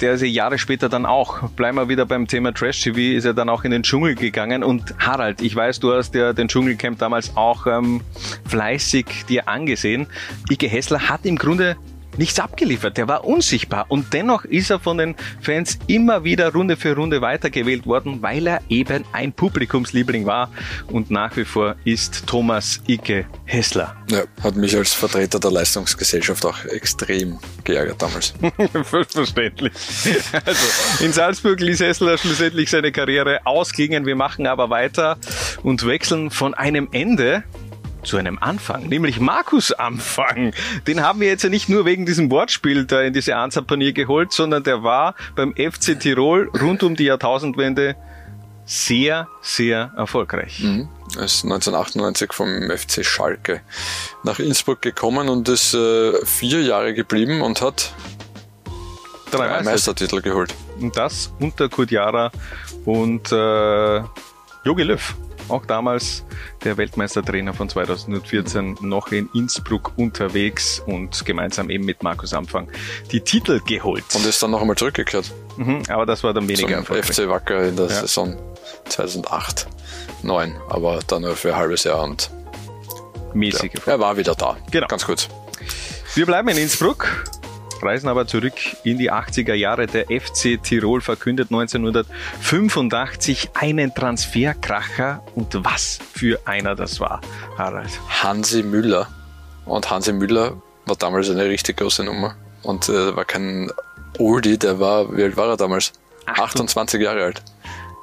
der 0.00 0.14
ist 0.14 0.20
ja 0.20 0.26
Jahre 0.26 0.58
später 0.58 0.88
dann 0.88 1.06
auch, 1.06 1.48
bleiben 1.50 1.76
wir 1.76 1.88
wieder 1.88 2.06
beim 2.06 2.26
Thema 2.26 2.52
Trash 2.52 2.82
TV, 2.82 3.16
ist 3.16 3.24
er 3.24 3.34
dann 3.34 3.48
auch 3.48 3.64
in 3.64 3.70
den 3.70 3.82
Dschungel 3.82 4.14
gegangen. 4.14 4.62
Und 4.62 4.94
Harald, 4.98 5.40
ich 5.40 5.54
weiß, 5.54 5.80
du 5.80 5.92
hast 5.92 6.14
ja 6.14 6.32
den 6.32 6.48
Dschungelcamp 6.48 6.98
damals 6.98 7.36
auch 7.36 7.66
ähm, 7.66 8.00
fleißig 8.48 9.24
dir 9.28 9.48
angesehen. 9.48 10.06
Ike 10.50 10.68
Hessler 10.68 11.08
hat 11.08 11.24
im 11.24 11.36
Grunde 11.36 11.76
nichts 12.18 12.38
abgeliefert. 12.38 12.96
Der 12.96 13.08
war 13.08 13.24
unsichtbar 13.24 13.86
und 13.88 14.12
dennoch 14.12 14.44
ist 14.44 14.70
er 14.70 14.80
von 14.80 14.98
den 14.98 15.14
Fans 15.40 15.78
immer 15.86 16.24
wieder 16.24 16.52
Runde 16.52 16.76
für 16.76 16.94
Runde 16.94 17.20
weitergewählt 17.20 17.86
worden, 17.86 18.22
weil 18.22 18.46
er 18.46 18.60
eben 18.68 19.04
ein 19.12 19.32
Publikumsliebling 19.32 20.26
war 20.26 20.50
und 20.88 21.10
nach 21.10 21.36
wie 21.36 21.44
vor 21.44 21.76
ist 21.84 22.26
Thomas 22.26 22.80
Icke 22.86 23.26
Hessler. 23.44 23.96
Ja, 24.10 24.22
hat 24.42 24.56
mich 24.56 24.76
als 24.76 24.92
Vertreter 24.92 25.40
der 25.40 25.50
Leistungsgesellschaft 25.50 26.44
auch 26.44 26.64
extrem 26.66 27.38
geärgert 27.64 28.00
damals. 28.00 28.34
Verständlich. 29.08 29.72
Also, 30.44 31.04
in 31.04 31.12
Salzburg 31.12 31.60
ließ 31.60 31.80
Hessler 31.80 32.18
schlussendlich 32.18 32.70
seine 32.70 32.92
Karriere 32.92 33.40
ausklingen. 33.44 34.06
Wir 34.06 34.16
machen 34.16 34.46
aber 34.46 34.70
weiter 34.70 35.18
und 35.62 35.86
wechseln 35.86 36.30
von 36.30 36.54
einem 36.54 36.88
Ende 36.92 37.44
zu 38.04 38.16
einem 38.16 38.38
Anfang, 38.38 38.88
nämlich 38.88 39.20
Markus 39.20 39.72
Anfang. 39.72 40.52
Den 40.86 41.02
haben 41.02 41.20
wir 41.20 41.28
jetzt 41.28 41.42
ja 41.42 41.50
nicht 41.50 41.68
nur 41.68 41.84
wegen 41.84 42.06
diesem 42.06 42.30
Wortspiel 42.30 42.84
da 42.84 43.02
in 43.02 43.12
diese 43.12 43.36
Ansapanier 43.36 43.92
geholt, 43.92 44.32
sondern 44.32 44.62
der 44.62 44.82
war 44.82 45.14
beim 45.34 45.54
FC 45.54 45.98
Tirol 45.98 46.50
rund 46.60 46.82
um 46.82 46.96
die 46.96 47.04
Jahrtausendwende 47.04 47.96
sehr, 48.66 49.28
sehr 49.42 49.92
erfolgreich. 49.96 50.60
Mhm. 50.60 50.88
Er 51.16 51.24
ist 51.24 51.44
1998 51.44 52.32
vom 52.32 52.70
FC 52.70 53.04
Schalke 53.04 53.60
nach 54.24 54.38
Innsbruck 54.38 54.82
gekommen 54.82 55.28
und 55.28 55.48
ist 55.48 55.74
äh, 55.74 56.24
vier 56.24 56.62
Jahre 56.62 56.94
geblieben 56.94 57.40
und 57.42 57.60
hat 57.60 57.92
drei, 59.30 59.46
drei 59.46 59.62
Meistertitel 59.62 60.20
geholt. 60.22 60.54
Und 60.80 60.96
das 60.96 61.32
unter 61.38 61.68
Kurt 61.68 61.90
Jara 61.90 62.32
und 62.84 63.30
äh, 63.30 64.02
Jogi 64.64 64.82
Löw 64.82 65.14
auch 65.48 65.66
damals 65.66 66.24
der 66.64 66.76
Weltmeistertrainer 66.76 67.54
von 67.54 67.68
2014 67.68 68.78
noch 68.80 69.12
in 69.12 69.28
Innsbruck 69.34 69.92
unterwegs 69.96 70.82
und 70.86 71.24
gemeinsam 71.24 71.70
eben 71.70 71.84
mit 71.84 72.02
Markus 72.02 72.32
Anfang 72.34 72.68
die 73.12 73.20
Titel 73.20 73.60
geholt. 73.60 74.04
Und 74.14 74.26
ist 74.26 74.42
dann 74.42 74.50
noch 74.50 74.60
einmal 74.60 74.76
zurückgekehrt. 74.76 75.32
Mhm, 75.56 75.82
aber 75.88 76.06
das 76.06 76.22
war 76.24 76.32
dann 76.32 76.48
weniger 76.48 76.84
Zum 76.84 76.96
FC 76.96 77.28
Wacker 77.28 77.68
in 77.68 77.76
der 77.76 77.86
ja. 77.86 78.00
Saison 78.00 78.36
2008, 78.88 79.66
9, 80.22 80.56
aber 80.68 81.00
dann 81.06 81.22
nur 81.22 81.36
für 81.36 81.54
ein 81.54 81.56
halbes 81.56 81.84
Jahr 81.84 82.02
und 82.02 82.30
mäßig. 83.34 83.72
Ja, 83.86 83.92
er 83.92 84.00
war 84.00 84.16
wieder 84.16 84.34
da. 84.34 84.56
Genau. 84.70 84.86
Ganz 84.86 85.04
kurz. 85.04 85.28
Wir 86.14 86.26
bleiben 86.26 86.48
in 86.48 86.58
Innsbruck 86.58 87.08
reisen 87.82 88.08
aber 88.08 88.26
zurück 88.26 88.54
in 88.84 88.98
die 88.98 89.10
80er 89.10 89.54
Jahre. 89.54 89.86
Der 89.86 90.06
FC 90.06 90.62
Tirol 90.62 91.00
verkündet 91.00 91.48
1985 91.50 93.50
einen 93.54 93.94
Transferkracher 93.94 95.22
und 95.34 95.64
was 95.64 95.98
für 96.12 96.40
einer 96.46 96.74
das 96.74 97.00
war, 97.00 97.20
Harald. 97.56 97.90
Hansi 98.08 98.62
Müller. 98.62 99.08
Und 99.64 99.90
Hansi 99.90 100.12
Müller 100.12 100.56
war 100.86 100.96
damals 100.96 101.30
eine 101.30 101.44
richtig 101.44 101.78
große 101.78 102.04
Nummer. 102.04 102.36
Und 102.62 102.88
äh, 102.88 103.14
war 103.14 103.24
kein 103.24 103.70
Oldie, 104.18 104.58
der 104.58 104.80
war, 104.80 105.16
wie 105.16 105.22
alt 105.22 105.36
war 105.36 105.48
er 105.48 105.56
damals? 105.56 105.92
28 106.26 107.00
Jahre 107.00 107.24
alt. 107.24 107.42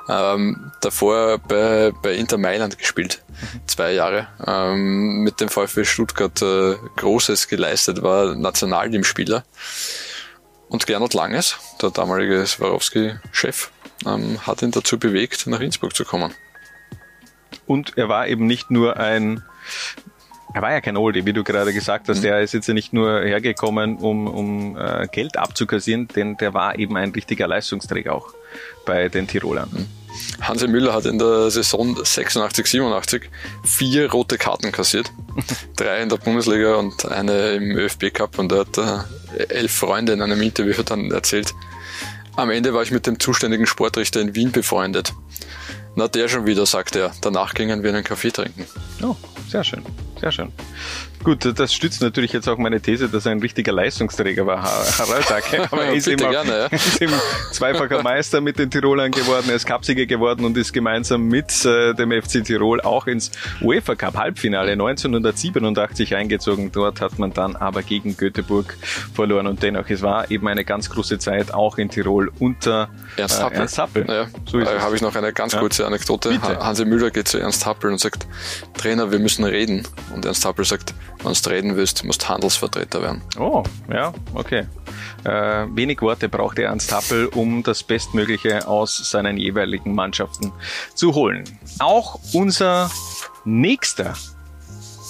Ähm, 0.09 0.71
davor 0.81 1.37
bei, 1.37 1.91
bei 2.01 2.13
Inter 2.13 2.37
Mailand 2.37 2.77
gespielt, 2.77 3.23
mhm. 3.27 3.67
zwei 3.67 3.93
Jahre. 3.93 4.27
Ähm, 4.45 5.21
mit 5.21 5.39
dem 5.39 5.49
VfB 5.49 5.85
Stuttgart 5.85 6.41
äh, 6.41 6.75
Großes 6.97 7.47
geleistet, 7.47 8.01
war 8.01 8.35
Nationalteamspieler. 8.35 9.43
Und 10.69 10.87
Gernot 10.87 11.13
Langes, 11.13 11.57
der 11.81 11.91
damalige 11.91 12.45
Swarovski-Chef, 12.45 13.71
ähm, 14.05 14.45
hat 14.47 14.61
ihn 14.61 14.71
dazu 14.71 14.97
bewegt, 14.97 15.47
nach 15.47 15.59
Innsbruck 15.59 15.95
zu 15.95 16.05
kommen. 16.05 16.33
Und 17.67 17.97
er 17.97 18.09
war 18.09 18.27
eben 18.27 18.47
nicht 18.47 18.71
nur 18.71 18.97
ein 18.97 19.43
er 20.53 20.61
war 20.61 20.71
ja 20.71 20.81
kein 20.81 20.97
Oldie, 20.97 21.25
wie 21.25 21.33
du 21.33 21.43
gerade 21.43 21.73
gesagt 21.73 22.09
hast. 22.09 22.19
Mhm. 22.19 22.23
Der 22.23 22.41
ist 22.41 22.53
jetzt 22.53 22.67
ja 22.67 22.73
nicht 22.73 22.93
nur 22.93 23.21
hergekommen, 23.21 23.97
um, 23.97 24.27
um 24.27 24.77
äh, 24.77 25.07
Geld 25.11 25.37
abzukassieren, 25.37 26.07
denn 26.09 26.37
der 26.37 26.53
war 26.53 26.77
eben 26.77 26.97
ein 26.97 27.11
richtiger 27.11 27.47
Leistungsträger 27.47 28.13
auch 28.13 28.33
bei 28.85 29.09
den 29.09 29.27
Tirolern. 29.27 29.69
Mhm. 29.71 29.87
Hansi 30.41 30.67
Müller 30.67 30.93
hat 30.93 31.05
in 31.05 31.19
der 31.19 31.49
Saison 31.51 31.95
86, 31.95 32.67
87 32.67 33.29
vier 33.63 34.11
rote 34.11 34.37
Karten 34.37 34.71
kassiert. 34.71 35.11
Drei 35.77 36.01
in 36.01 36.09
der 36.09 36.17
Bundesliga 36.17 36.75
und 36.75 37.05
eine 37.05 37.51
im 37.51 37.71
ÖFB 37.71 38.13
Cup 38.13 38.37
und 38.37 38.51
er 38.51 38.59
hat 38.59 38.77
äh, 38.77 39.43
elf 39.49 39.71
Freunde 39.71 40.13
in 40.13 40.21
einem 40.21 40.41
Interview 40.41 40.83
dann 40.83 41.11
erzählt. 41.11 41.53
Am 42.35 42.49
Ende 42.49 42.73
war 42.73 42.81
ich 42.81 42.91
mit 42.91 43.07
dem 43.07 43.19
zuständigen 43.19 43.67
Sportrichter 43.67 44.19
in 44.19 44.35
Wien 44.35 44.51
befreundet. 44.51 45.13
Na, 45.95 46.07
der 46.07 46.29
schon 46.29 46.45
wieder, 46.45 46.65
sagt 46.65 46.95
er. 46.95 47.11
Danach 47.21 47.53
gingen 47.53 47.83
wir 47.83 47.89
einen 47.89 48.03
Kaffee 48.03 48.31
trinken. 48.31 48.65
Oh, 49.03 49.15
sehr 49.49 49.63
schön. 49.63 49.83
Sehr 50.21 50.31
schön. 50.31 50.51
Gut, 51.23 51.59
das 51.59 51.73
stützt 51.73 52.01
natürlich 52.01 52.33
jetzt 52.33 52.47
auch 52.47 52.57
meine 52.57 52.81
These, 52.81 53.07
dass 53.07 53.25
er 53.25 53.33
ein 53.33 53.39
richtiger 53.39 53.71
Leistungsträger 53.71 54.45
war, 54.47 54.63
Harald 54.63 55.29
Dacke. 55.29 55.63
Aber 55.71 55.85
er 55.85 55.93
ist, 55.93 56.07
eben 56.07 56.29
gerne, 56.29 56.51
ja. 56.51 56.65
ist 56.71 57.01
eben 57.01 57.13
zweifacher 57.51 58.01
Meister 58.01 58.41
mit 58.41 58.57
den 58.57 58.71
Tirolern 58.71 59.11
geworden, 59.11 59.45
er 59.49 59.55
ist 59.55 59.67
Cupsieger 59.67 60.05
geworden 60.07 60.45
und 60.45 60.57
ist 60.57 60.73
gemeinsam 60.73 61.27
mit 61.27 61.63
äh, 61.65 61.93
dem 61.93 62.11
FC 62.11 62.43
Tirol 62.43 62.81
auch 62.81 63.05
ins 63.05 63.31
UEFA 63.61 63.95
Cup 63.95 64.17
Halbfinale 64.17 64.71
1987 64.71 66.15
eingezogen. 66.15 66.71
Dort 66.71 67.01
hat 67.01 67.19
man 67.19 67.33
dann 67.33 67.55
aber 67.55 67.83
gegen 67.83 68.17
Göteborg 68.17 68.75
verloren 69.13 69.45
und 69.45 69.61
dennoch, 69.61 69.89
es 69.89 70.01
war 70.01 70.31
eben 70.31 70.47
eine 70.47 70.65
ganz 70.65 70.89
große 70.89 71.19
Zeit 71.19 71.53
auch 71.53 71.77
in 71.77 71.89
Tirol 71.89 72.31
unter 72.39 72.89
Ernst 73.17 73.39
äh, 73.39 73.43
Happel. 73.43 73.57
Ernst 73.57 73.77
Happel. 73.77 74.05
Ja, 74.07 74.27
so 74.49 74.59
da 74.59 74.81
habe 74.81 74.95
ich 74.95 75.01
noch 75.01 75.15
eine 75.15 75.33
ganz 75.33 75.55
kurze 75.55 75.85
Anekdote. 75.85 76.29
Bitte. 76.29 76.59
Hansi 76.59 76.85
Müller 76.85 77.11
geht 77.11 77.27
zu 77.27 77.37
Ernst 77.37 77.65
Happel 77.65 77.91
und 77.91 77.99
sagt, 77.99 78.25
Trainer, 78.75 79.11
wir 79.11 79.19
müssen 79.19 79.43
reden. 79.43 79.87
Und 80.15 80.25
Ernst 80.25 80.45
Happel 80.45 80.65
sagt, 80.65 80.93
wenn 81.23 81.33
du 81.33 81.49
reden 81.49 81.75
willst, 81.75 82.03
musst 82.03 82.27
Handelsvertreter 82.27 83.01
werden. 83.01 83.21
Oh, 83.37 83.63
ja, 83.91 84.13
okay. 84.33 84.65
Äh, 85.23 85.67
wenig 85.75 86.01
Worte 86.01 86.29
braucht 86.29 86.59
Ernst 86.59 86.91
Happel, 86.91 87.27
um 87.27 87.63
das 87.63 87.83
Bestmögliche 87.83 88.67
aus 88.67 89.09
seinen 89.09 89.37
jeweiligen 89.37 89.93
Mannschaften 89.93 90.51
zu 90.95 91.13
holen. 91.13 91.43
Auch 91.79 92.19
unser 92.33 92.89
nächster 93.45 94.15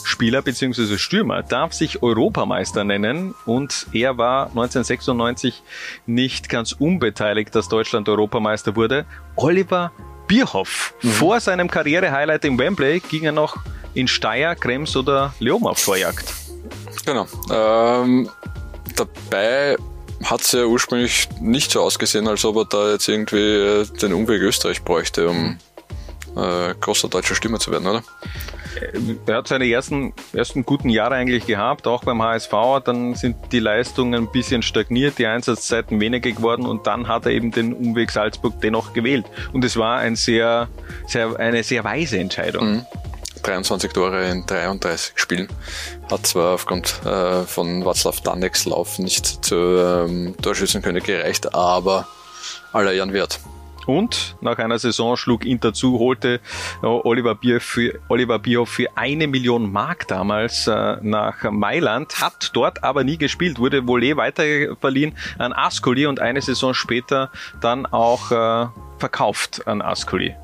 Spieler 0.03 0.41
bzw. 0.41 0.97
Stürmer 0.97 1.43
darf 1.43 1.73
sich 1.73 2.03
Europameister 2.03 2.83
nennen 2.83 3.33
und 3.45 3.87
er 3.93 4.17
war 4.17 4.47
1996 4.47 5.63
nicht 6.05 6.49
ganz 6.49 6.73
unbeteiligt, 6.73 7.55
dass 7.55 7.69
Deutschland 7.69 8.09
Europameister 8.09 8.75
wurde. 8.75 9.05
Oliver 9.35 9.91
Bierhoff. 10.27 10.93
Mhm. 11.01 11.09
Vor 11.09 11.39
seinem 11.39 11.69
Karrierehighlight 11.69 12.45
im 12.45 12.57
Wembley 12.57 12.99
ging 12.99 13.23
er 13.23 13.31
noch 13.31 13.57
in 13.93 14.07
Steyr, 14.07 14.55
Krems 14.55 14.95
oder 14.95 15.33
Leom 15.39 15.65
auf 15.65 15.79
Vorjagd. 15.79 16.33
Genau. 17.05 17.27
Ähm, 17.51 18.29
dabei 18.95 19.77
hat 20.23 20.41
es 20.41 20.51
ja 20.51 20.65
ursprünglich 20.65 21.29
nicht 21.39 21.71
so 21.71 21.81
ausgesehen, 21.81 22.27
als 22.27 22.45
ob 22.45 22.57
er 22.57 22.65
da 22.65 22.91
jetzt 22.91 23.07
irgendwie 23.07 23.37
äh, 23.37 23.85
den 24.01 24.13
Umweg 24.13 24.41
Österreich 24.41 24.83
bräuchte, 24.83 25.29
um 25.29 25.57
äh, 26.35 26.73
großer 26.79 27.09
deutscher 27.09 27.35
Stimme 27.35 27.59
zu 27.59 27.71
werden, 27.71 27.87
oder? 27.87 28.03
Er 29.25 29.35
hat 29.35 29.47
seine 29.47 29.69
ersten, 29.69 30.13
ersten 30.33 30.65
guten 30.65 30.89
Jahre 30.89 31.15
eigentlich 31.15 31.45
gehabt, 31.45 31.87
auch 31.87 32.03
beim 32.03 32.21
HSV. 32.21 32.51
Dann 32.85 33.15
sind 33.15 33.35
die 33.51 33.59
Leistungen 33.59 34.13
ein 34.23 34.31
bisschen 34.31 34.61
stagniert, 34.61 35.17
die 35.17 35.27
Einsatzzeiten 35.27 35.99
weniger 35.99 36.31
geworden 36.31 36.65
und 36.65 36.87
dann 36.87 37.07
hat 37.07 37.25
er 37.25 37.33
eben 37.33 37.51
den 37.51 37.73
Umweg 37.73 38.11
Salzburg 38.11 38.59
dennoch 38.61 38.93
gewählt. 38.93 39.25
Und 39.51 39.65
es 39.65 39.75
war 39.75 39.97
ein 39.97 40.15
sehr, 40.15 40.69
sehr, 41.05 41.37
eine 41.37 41.63
sehr 41.63 41.83
weise 41.83 42.17
Entscheidung. 42.17 42.71
Mhm. 42.71 42.85
23 43.41 43.91
Tore 43.91 44.29
in 44.29 44.45
33 44.45 45.13
Spielen. 45.15 45.47
Hat 46.09 46.25
zwar 46.27 46.53
aufgrund 46.55 47.01
äh, 47.05 47.43
von 47.43 47.83
Václav 47.83 48.23
Daneks 48.23 48.65
Lauf 48.65 48.99
nicht 48.99 49.45
zur 49.45 50.05
ähm, 50.07 50.35
Torschützenkönig 50.41 51.03
gereicht, 51.03 51.53
aber 51.53 52.07
aller 52.71 52.93
Ehren 52.93 53.13
wert. 53.13 53.39
Und 53.87 54.35
nach 54.41 54.57
einer 54.57 54.79
Saison 54.79 55.17
schlug 55.17 55.45
Inter 55.45 55.73
zu, 55.73 55.99
holte 55.99 56.39
äh, 56.83 56.85
Oliver, 56.85 57.35
Bier 57.35 57.59
für, 57.59 57.99
Oliver 58.09 58.39
Bierhoff 58.39 58.69
für 58.69 58.87
eine 58.95 59.27
Million 59.27 59.71
Mark 59.71 60.07
damals 60.07 60.67
äh, 60.67 60.97
nach 61.01 61.43
Mailand, 61.51 62.21
hat 62.21 62.51
dort 62.53 62.83
aber 62.83 63.03
nie 63.03 63.17
gespielt, 63.17 63.59
wurde 63.59 63.87
wohl 63.87 64.03
eh 64.03 64.15
weiterverliehen 64.15 65.17
an 65.37 65.53
Ascoli 65.53 66.05
und 66.05 66.19
eine 66.19 66.41
Saison 66.41 66.73
später 66.73 67.31
dann 67.59 67.85
auch 67.85 68.31
äh, 68.31 68.67
verkauft 68.99 69.67
an 69.67 69.81
Ascoli 69.81 70.35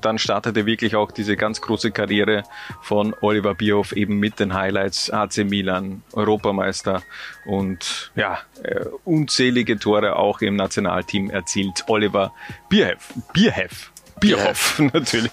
dann 0.00 0.18
startete 0.18 0.66
wirklich 0.66 0.96
auch 0.96 1.10
diese 1.10 1.36
ganz 1.36 1.60
große 1.60 1.90
Karriere 1.90 2.44
von 2.80 3.14
Oliver 3.20 3.54
Bierhoff 3.54 3.92
eben 3.92 4.18
mit 4.18 4.40
den 4.40 4.54
Highlights 4.54 5.10
AC 5.10 5.38
Milan, 5.38 6.02
Europameister 6.12 7.02
und 7.44 8.12
ja, 8.14 8.38
äh, 8.62 8.84
unzählige 9.04 9.78
Tore 9.78 10.16
auch 10.16 10.40
im 10.40 10.56
Nationalteam 10.56 11.30
erzielt. 11.30 11.84
Oliver 11.88 12.32
Bierhoff. 12.68 13.12
Bierhoff. 13.32 13.91
Bierhoff 14.22 14.78
natürlich. 14.92 15.30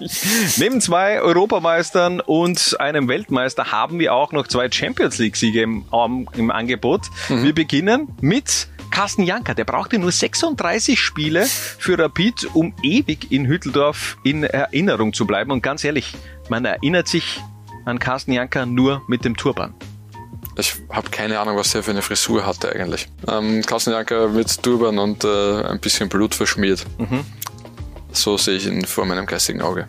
Neben 0.58 0.82
zwei 0.82 1.22
Europameistern 1.22 2.20
und 2.20 2.80
einem 2.80 3.08
Weltmeister 3.08 3.72
haben 3.72 4.00
wir 4.00 4.14
auch 4.14 4.32
noch 4.32 4.48
zwei 4.48 4.70
Champions 4.70 5.18
League 5.18 5.36
Siege 5.36 5.62
im, 5.62 5.86
im 6.34 6.52
Angebot. 6.52 7.04
Mhm. 7.30 7.44
Wir 7.44 7.56
beginnen 7.56 8.10
mit 8.22 8.68
Carsten 8.92 9.24
Janker, 9.24 9.54
der 9.54 9.66
brauchte 9.66 10.00
nur 10.00 10.12
36 10.12 11.00
Spiele 11.00 11.46
für 11.46 11.98
Rapid, 11.98 12.50
um 12.54 12.74
ewig 12.84 13.32
in 13.32 13.46
Hütteldorf 13.46 14.18
in 14.24 14.44
Erinnerung 14.44 15.14
zu 15.14 15.26
bleiben. 15.26 15.52
Und 15.52 15.62
ganz 15.62 15.84
ehrlich, 15.84 16.16
man 16.50 16.66
erinnert 16.66 17.08
sich 17.08 17.40
an 17.86 18.00
Carsten 18.00 18.34
Janker 18.34 18.66
nur 18.66 19.02
mit 19.08 19.24
dem 19.24 19.38
Turban. 19.38 19.74
Ich 20.58 20.76
habe 20.90 21.10
keine 21.10 21.40
Ahnung, 21.40 21.56
was 21.56 21.74
er 21.74 21.84
für 21.84 21.92
eine 21.92 22.02
Frisur 22.02 22.46
hatte 22.46 22.74
eigentlich. 22.76 23.08
Ähm, 23.28 23.62
Carsten 23.66 23.92
Janker 23.92 24.28
mit 24.28 24.62
Turban 24.62 25.00
und 25.00 25.24
äh, 25.24 25.64
ein 25.64 25.80
bisschen 25.80 26.10
Blut 26.10 26.36
verschmiert. 26.36 26.86
Mhm. 26.98 27.24
So 28.12 28.38
sehe 28.38 28.58
ich 28.58 28.68
ihn 28.68 28.86
vor 28.86 29.06
meinem 29.06 29.26
geistigen 29.26 29.62
Auge. 29.62 29.88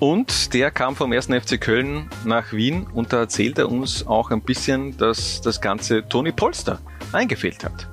Und 0.00 0.52
der 0.52 0.70
kam 0.70 0.96
vom 0.96 1.12
1. 1.12 1.26
FC 1.26 1.60
Köln 1.60 2.08
nach 2.24 2.52
Wien 2.52 2.86
und 2.92 3.12
da 3.12 3.20
erzählt 3.20 3.58
er 3.58 3.70
uns 3.70 4.06
auch 4.06 4.30
ein 4.30 4.40
bisschen, 4.40 4.96
dass 4.96 5.40
das 5.40 5.60
ganze 5.60 6.08
Toni 6.08 6.32
Polster 6.32 6.80
eingefehlt 7.12 7.64
hat. 7.64 7.86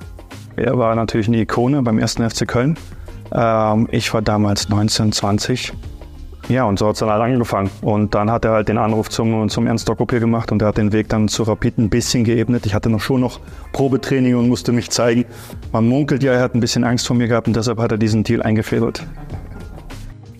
Er 0.56 0.76
war 0.76 0.94
natürlich 0.96 1.28
eine 1.28 1.38
Ikone 1.38 1.82
beim 1.82 1.98
ersten 1.98 2.28
FC 2.28 2.48
Köln. 2.48 2.76
Ähm, 3.32 3.88
ich 3.92 4.12
war 4.12 4.22
damals 4.22 4.68
19, 4.68 5.12
20 5.12 5.72
Ja, 6.50 6.64
und 6.64 6.80
so 6.80 6.88
hat 6.88 6.94
es 6.94 6.98
dann 6.98 7.10
halt 7.10 7.22
angefangen. 7.22 7.70
Und 7.80 8.16
dann 8.16 8.28
hat 8.28 8.44
er 8.44 8.50
halt 8.50 8.68
den 8.68 8.76
Anruf 8.76 9.08
zum, 9.08 9.48
zum 9.48 9.68
Ernst 9.68 9.88
hier 10.10 10.18
gemacht 10.18 10.50
und 10.50 10.60
er 10.62 10.68
hat 10.68 10.78
den 10.78 10.92
Weg 10.92 11.08
dann 11.08 11.28
zu 11.28 11.44
Rapid 11.44 11.78
ein 11.78 11.90
bisschen 11.90 12.24
geebnet. 12.24 12.66
Ich 12.66 12.74
hatte 12.74 12.90
noch 12.90 13.00
schon 13.00 13.20
noch 13.20 13.38
Probetraining 13.72 14.34
und 14.34 14.48
musste 14.48 14.72
mich 14.72 14.90
zeigen. 14.90 15.26
Man 15.70 15.88
munkelt 15.88 16.24
ja, 16.24 16.32
er 16.32 16.42
hat 16.42 16.56
ein 16.56 16.60
bisschen 16.60 16.82
Angst 16.82 17.06
vor 17.06 17.14
mir 17.14 17.28
gehabt 17.28 17.46
und 17.46 17.54
deshalb 17.54 17.78
hat 17.78 17.92
er 17.92 17.98
diesen 17.98 18.24
Deal 18.24 18.42
eingefädelt 18.42 19.06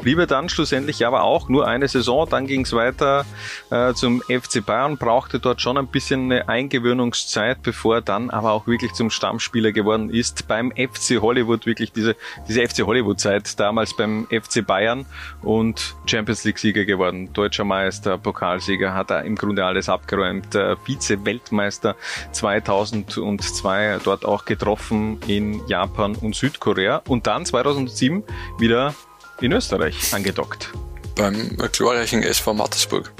blieb 0.02 0.18
er 0.18 0.26
dann 0.26 0.48
schlussendlich 0.48 1.06
aber 1.06 1.22
auch 1.22 1.48
nur 1.48 1.66
eine 1.66 1.88
Saison. 1.88 2.28
Dann 2.28 2.46
ging 2.46 2.62
es 2.62 2.72
weiter 2.72 3.24
äh, 3.70 3.94
zum 3.94 4.22
FC 4.22 4.64
Bayern, 4.64 4.96
brauchte 4.96 5.38
dort 5.38 5.60
schon 5.60 5.76
ein 5.78 5.86
bisschen 5.86 6.24
eine 6.24 6.48
Eingewöhnungszeit, 6.48 7.62
bevor 7.62 7.96
er 7.96 8.00
dann 8.02 8.30
aber 8.30 8.52
auch 8.52 8.66
wirklich 8.66 8.92
zum 8.92 9.10
Stammspieler 9.10 9.72
geworden 9.72 10.10
ist. 10.10 10.48
Beim 10.48 10.72
FC 10.72 11.20
Hollywood, 11.20 11.66
wirklich 11.66 11.92
diese, 11.92 12.16
diese 12.48 12.66
FC 12.66 12.86
Hollywood-Zeit, 12.86 13.58
damals 13.58 13.96
beim 13.96 14.26
FC 14.30 14.66
Bayern 14.66 15.06
und 15.42 15.94
Champions 16.06 16.44
League-Sieger 16.44 16.84
geworden. 16.84 17.32
Deutscher 17.32 17.64
Meister, 17.64 18.18
Pokalsieger, 18.18 18.94
hat 18.94 19.10
er 19.10 19.24
im 19.24 19.36
Grunde 19.36 19.64
alles 19.64 19.88
abgeräumt. 19.88 20.54
Äh, 20.54 20.76
Vize-Weltmeister 20.84 21.96
2002, 22.32 23.98
dort 24.04 24.24
auch 24.24 24.44
getroffen 24.44 25.20
in 25.26 25.66
Japan 25.66 26.16
und 26.16 26.34
Südkorea. 26.34 27.02
Und 27.06 27.26
dann 27.26 27.44
2007 27.44 28.24
wieder 28.58 28.94
in 29.40 29.52
Österreich 29.52 30.12
angedockt. 30.14 30.70
Beim 31.16 31.56
glorreichen 31.72 32.22
SV 32.22 32.54
Mattersburg. 32.54 33.12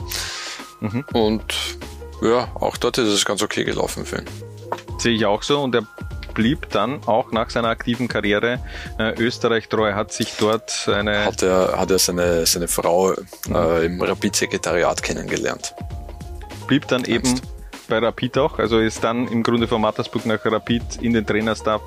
Mhm. 0.81 1.05
Und 1.12 1.55
ja, 2.23 2.49
auch 2.55 2.77
dort 2.77 2.99
ist 2.99 3.09
es 3.09 3.25
ganz 3.25 3.43
okay 3.43 3.65
gelaufen 3.65 4.05
für 4.05 4.19
ihn. 4.19 4.27
Sehe 4.99 5.15
ich 5.15 5.27
auch 5.27 5.43
so 5.43 5.62
und 5.62 5.75
er 5.75 5.87
blieb 6.35 6.69
dann 6.71 7.03
auch 7.07 7.33
nach 7.33 7.50
seiner 7.50 7.69
aktiven 7.69 8.09
Karriere 8.09 8.61
äh, 8.99 9.15
Österreich 9.19 9.69
treu, 9.69 9.95
hat 9.95 10.12
sich 10.12 10.35
dort 10.39 10.89
eine... 10.89 11.25
Hat 11.25 11.43
er, 11.43 11.79
hat 11.79 11.91
er 11.91 11.99
seine, 11.99 12.47
seine 12.47 12.69
Frau 12.69 13.12
äh, 13.12 13.87
im 13.87 14.00
Rapid-Sekretariat 14.00 15.03
kennengelernt. 15.03 15.75
Blieb 16.67 16.87
dann 16.89 17.05
Ernst. 17.05 17.11
eben 17.11 17.41
bei 17.90 17.99
Rapid 17.99 18.38
auch, 18.38 18.59
also 18.59 18.78
ist 18.78 19.04
dann 19.04 19.28
im 19.28 19.42
Grunde 19.42 19.68
von 19.68 19.82
Mattersburg 19.82 20.25
nach 20.25 20.42
Rapid 20.42 21.02
in 21.02 21.12
den 21.12 21.26
Trainerstab 21.26 21.82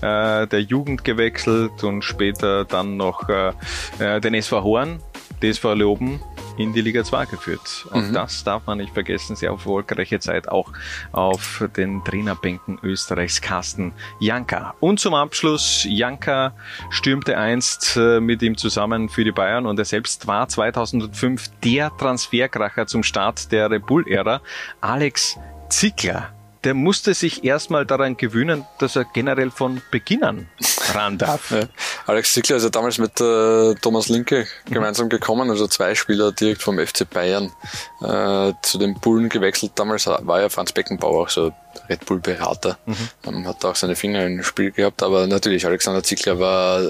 äh, 0.00 0.48
der 0.48 0.60
Jugend 0.62 1.04
gewechselt 1.04 1.84
und 1.84 2.02
später 2.02 2.64
dann 2.64 2.96
noch 2.96 3.28
äh, 3.28 3.52
äh 4.00 4.20
den 4.20 4.34
SV 4.34 4.64
Horn, 4.64 4.98
DSV 5.40 5.74
Leoben 5.74 6.20
in 6.56 6.72
die 6.72 6.80
Liga 6.80 7.04
2 7.04 7.26
geführt. 7.26 7.86
Auch 7.90 7.96
mhm. 7.96 8.12
das 8.12 8.44
darf 8.44 8.66
man 8.66 8.78
nicht 8.78 8.92
vergessen. 8.92 9.36
Sehr 9.36 9.50
erfolgreiche 9.50 10.20
Zeit 10.20 10.48
auch 10.48 10.72
auf 11.12 11.64
den 11.76 12.04
Trainerbänken 12.04 12.78
Österreichs 12.82 13.40
Carsten 13.40 13.92
Janka. 14.18 14.74
Und 14.80 15.00
zum 15.00 15.14
Abschluss, 15.14 15.86
Janka 15.88 16.54
stürmte 16.90 17.38
einst 17.38 17.96
äh, 17.96 18.20
mit 18.20 18.42
ihm 18.42 18.56
zusammen 18.56 19.08
für 19.08 19.24
die 19.24 19.32
Bayern 19.32 19.66
und 19.66 19.78
er 19.78 19.84
selbst 19.84 20.26
war 20.26 20.48
2005 20.48 21.50
der 21.64 21.90
Transferkracher 21.96 22.86
zum 22.86 23.02
Start 23.02 23.52
der 23.52 23.70
Red 23.70 23.86
Bull-Ära. 23.86 24.40
Alex 24.80 25.38
Zickler 25.68 26.32
der 26.64 26.74
musste 26.74 27.14
sich 27.14 27.44
erstmal 27.44 27.86
daran 27.86 28.16
gewöhnen, 28.16 28.64
dass 28.78 28.96
er 28.96 29.04
generell 29.04 29.50
von 29.50 29.82
Beginn 29.90 30.22
an 30.22 30.48
ran 30.94 31.18
darf. 31.18 31.50
Ja. 31.50 31.64
Alex 32.06 32.32
Zickler 32.32 32.56
ist 32.56 32.62
ja 32.64 32.70
damals 32.70 32.98
mit 32.98 33.20
äh, 33.20 33.74
Thomas 33.76 34.08
Linke 34.08 34.46
gemeinsam 34.66 35.08
gekommen, 35.08 35.50
also 35.50 35.66
zwei 35.66 35.94
Spieler 35.94 36.32
direkt 36.32 36.62
vom 36.62 36.78
FC 36.78 37.08
Bayern 37.08 37.52
äh, 38.00 38.52
zu 38.62 38.78
den 38.78 38.94
Bullen 38.94 39.28
gewechselt. 39.28 39.72
Damals 39.74 40.06
war 40.06 40.40
ja 40.40 40.48
Franz 40.48 40.72
Beckenbauer 40.72 41.22
auch 41.22 41.28
so 41.28 41.52
Red 41.88 42.04
Bull 42.06 42.20
Berater, 42.20 42.78
mhm. 42.86 43.08
ähm, 43.26 43.46
hat 43.46 43.64
auch 43.64 43.76
seine 43.76 43.96
Finger 43.96 44.24
im 44.26 44.42
Spiel 44.42 44.70
gehabt, 44.70 45.02
aber 45.02 45.26
natürlich 45.26 45.66
Alexander 45.66 46.02
Zickler 46.02 46.38
war 46.38 46.82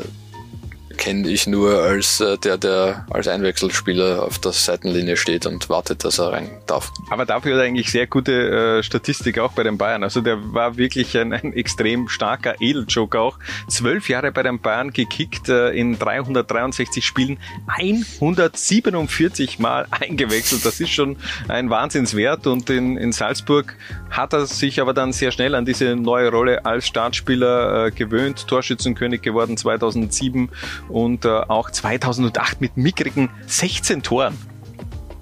kenne 0.92 1.28
ich 1.28 1.46
nur 1.46 1.82
als 1.82 2.20
äh, 2.20 2.38
der, 2.38 2.58
der 2.58 3.06
als 3.10 3.28
Einwechselspieler 3.28 4.22
auf 4.22 4.38
der 4.38 4.52
Seitenlinie 4.52 5.16
steht 5.16 5.46
und 5.46 5.68
wartet, 5.68 6.04
dass 6.04 6.18
er 6.18 6.32
rein 6.32 6.50
darf. 6.66 6.92
Aber 7.10 7.26
dafür 7.26 7.54
hat 7.54 7.60
er 7.60 7.66
eigentlich 7.66 7.90
sehr 7.90 8.06
gute 8.06 8.78
äh, 8.78 8.82
Statistik 8.82 9.38
auch 9.38 9.52
bei 9.52 9.62
den 9.62 9.78
Bayern. 9.78 10.02
Also 10.02 10.20
der 10.20 10.38
war 10.52 10.76
wirklich 10.76 11.16
ein, 11.18 11.32
ein 11.32 11.52
extrem 11.52 12.08
starker 12.08 12.60
Edeljoker 12.60 13.20
auch. 13.20 13.38
Zwölf 13.68 14.08
Jahre 14.08 14.32
bei 14.32 14.42
den 14.42 14.60
Bayern 14.60 14.92
gekickt, 14.92 15.48
äh, 15.48 15.70
in 15.70 15.98
363 15.98 17.04
Spielen 17.04 17.38
147 17.66 19.58
Mal 19.58 19.86
eingewechselt. 19.90 20.64
Das 20.64 20.80
ist 20.80 20.90
schon 20.90 21.16
ein 21.48 21.70
Wahnsinnswert 21.70 22.46
und 22.46 22.70
in, 22.70 22.96
in 22.96 23.12
Salzburg 23.12 23.74
hat 24.10 24.32
er 24.32 24.46
sich 24.46 24.80
aber 24.80 24.94
dann 24.94 25.12
sehr 25.12 25.32
schnell 25.32 25.54
an 25.54 25.64
diese 25.64 25.96
neue 25.96 26.30
Rolle 26.30 26.64
als 26.64 26.86
Startspieler 26.86 27.86
äh, 27.86 27.90
gewöhnt. 27.90 28.46
Torschützenkönig 28.46 29.22
geworden 29.22 29.56
2007 29.56 30.50
und 30.92 31.24
äh, 31.24 31.28
auch 31.28 31.70
2008 31.70 32.60
mit 32.60 32.76
mickrigen 32.76 33.30
16 33.46 34.02
Toren. 34.02 34.36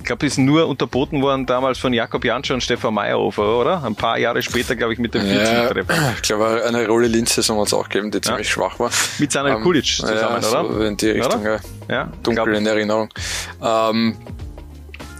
Ich 0.00 0.06
glaube, 0.06 0.26
ist 0.26 0.38
nur 0.38 0.66
unterboten 0.66 1.22
worden 1.22 1.46
damals 1.46 1.78
von 1.78 1.92
Jakob 1.92 2.24
Janscher 2.24 2.54
und 2.54 2.62
Stefan 2.62 2.94
Meyerhofer, 2.94 3.60
oder? 3.60 3.84
Ein 3.84 3.94
paar 3.94 4.18
Jahre 4.18 4.42
später, 4.42 4.74
glaube 4.74 4.94
ich, 4.94 4.98
mit 4.98 5.14
dem 5.14 5.22
14 5.22 5.54
ja. 5.54 5.70
Ich 6.16 6.22
glaube, 6.22 6.64
eine 6.66 6.86
Rolle 6.88 7.06
Linz-Saison 7.06 7.60
hat 7.60 7.66
es 7.66 7.74
auch 7.74 7.88
gegeben, 7.88 8.10
die 8.10 8.20
ziemlich 8.20 8.48
schwach 8.48 8.78
war. 8.78 8.90
Mit 9.18 9.30
seiner 9.30 9.56
um, 9.56 9.62
Kulic 9.62 9.84
zusammen, 9.84 10.18
ja, 10.18 10.42
so 10.42 10.58
oder? 10.58 10.88
in 10.88 10.96
die 10.96 11.10
Richtung, 11.10 11.42
oder? 11.42 11.60
ja. 11.88 12.10
Dunkel 12.22 12.54
in 12.54 12.66
Erinnerung. 12.66 13.10
Ähm, 13.62 14.16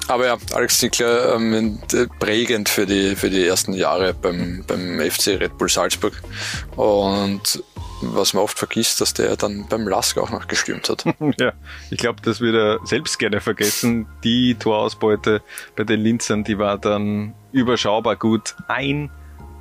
aber 0.09 0.27
ja, 0.27 0.37
Alex 0.55 0.79
Zickler 0.79 1.37
ähm, 1.37 1.79
prägend 2.19 2.69
für 2.69 2.85
die, 2.85 3.15
für 3.15 3.31
die 3.31 3.47
ersten 3.47 3.75
Jahre 3.75 4.13
beim, 4.13 4.65
beim 4.67 4.99
FC 4.99 5.39
Red 5.39 5.57
Bull 5.57 5.69
Salzburg. 5.69 6.21
Und 6.75 7.63
was 8.01 8.35
man 8.35 8.43
oft 8.43 8.59
vergisst, 8.59 9.01
dass 9.01 9.15
der 9.15 9.37
dann 9.37 9.67
beim 9.69 9.87
Lask 9.87 10.19
auch 10.19 10.31
noch 10.31 10.49
gestürmt 10.49 10.89
hat. 10.89 11.05
ja, 11.39 11.53
ich 11.91 11.99
glaube, 11.99 12.21
das 12.23 12.41
wird 12.41 12.55
er 12.55 12.87
selbst 12.87 13.19
gerne 13.19 13.41
vergessen. 13.41 14.07
Die 14.25 14.55
Torausbeute 14.55 15.43
bei 15.77 15.85
den 15.85 16.01
Linzern, 16.01 16.45
die 16.45 16.59
war 16.59 16.79
dann 16.79 17.35
überschaubar 17.53 18.17
gut. 18.17 18.55
Ein 18.69 19.11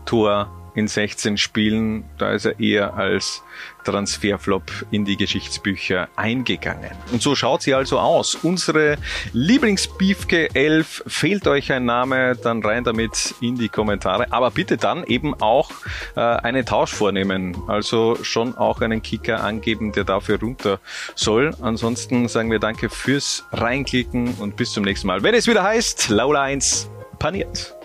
Tor 0.06 0.50
in 0.76 0.88
16 0.88 1.38
Spielen, 1.38 2.06
da 2.18 2.32
ist 2.32 2.46
er 2.46 2.60
eher 2.60 2.96
als 2.96 3.44
Transferflop 3.84 4.64
in 4.92 5.06
die 5.06 5.18
Geschichtsbücher 5.18 6.10
eingegangen. 6.16 6.92
Und 7.12 7.22
so 7.22 7.36
schaut 7.36 7.62
sie 7.62 7.74
also 7.74 8.00
aus. 8.00 8.36
Unsere 8.36 8.98
Lieblingsbiefke 9.34 10.54
11, 10.54 11.04
fehlt 11.08 11.48
euch 11.48 11.72
ein 11.72 11.86
Name, 11.86 12.36
dann 12.36 12.64
rein 12.64 12.84
damit 12.84 13.36
in 13.42 13.56
die 13.56 13.70
Kommentare. 13.70 14.32
Aber 14.32 14.52
bitte 14.52 14.78
dann 14.78 15.04
eben 15.06 15.34
auch 15.42 15.72
äh, 16.16 16.20
einen 16.20 16.66
Tausch 16.66 16.94
vornehmen. 16.94 17.58
Also 17.68 18.18
schon 18.22 18.58
auch 18.58 18.82
einen 18.82 19.02
Kicker 19.02 19.44
angeben, 19.44 19.92
der 19.92 20.04
dafür 20.04 20.40
runter 20.40 20.80
soll. 21.16 21.56
Ansonsten 21.62 22.28
sagen 22.28 22.52
wir 22.52 22.60
danke 22.60 22.90
fürs 22.90 23.46
Reinklicken 23.52 24.36
und 24.36 24.56
bis 24.56 24.72
zum 24.72 24.84
nächsten 24.84 25.08
Mal. 25.08 25.24
Wenn 25.24 25.36
es 25.36 25.48
wieder 25.48 25.64
heißt, 25.64 26.10
Laula 26.10 26.44
1 26.44 26.90
paniert. 27.18 27.79